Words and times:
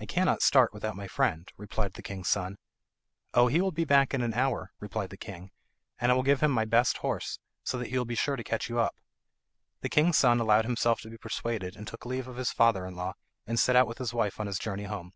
"I 0.00 0.06
cannot 0.06 0.40
start 0.40 0.72
without 0.72 0.96
my 0.96 1.06
friend," 1.06 1.46
replied 1.58 1.92
the 1.92 2.00
king's 2.00 2.30
son. 2.30 2.56
"Oh, 3.34 3.46
he 3.48 3.60
will 3.60 3.72
be 3.72 3.84
back 3.84 4.14
in 4.14 4.22
an 4.22 4.32
hour," 4.32 4.72
replied 4.80 5.10
the 5.10 5.18
king, 5.18 5.50
"and 6.00 6.10
I 6.10 6.14
will 6.14 6.22
give 6.22 6.40
him 6.42 6.50
my 6.50 6.64
best 6.64 6.96
horse, 6.96 7.38
so 7.62 7.76
that 7.76 7.88
he 7.88 7.98
will 7.98 8.06
be 8.06 8.14
sure 8.14 8.36
to 8.36 8.42
catch 8.42 8.70
you 8.70 8.78
up." 8.78 8.94
The 9.82 9.90
king's 9.90 10.16
son 10.16 10.40
allowed 10.40 10.64
himself 10.64 11.02
to 11.02 11.10
be 11.10 11.18
persuaded 11.18 11.76
and 11.76 11.86
took 11.86 12.06
leave 12.06 12.26
of 12.26 12.36
his 12.38 12.50
father 12.52 12.86
in 12.86 12.96
law, 12.96 13.12
and 13.46 13.60
set 13.60 13.76
out 13.76 13.86
with 13.86 13.98
his 13.98 14.14
wife 14.14 14.40
on 14.40 14.46
his 14.46 14.58
journey 14.58 14.84
home. 14.84 15.12